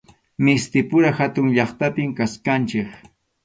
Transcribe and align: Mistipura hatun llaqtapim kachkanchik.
Mistipura 0.47 1.11
hatun 1.19 1.47
llaqtapim 1.59 2.09
kachkanchik. 2.21 2.89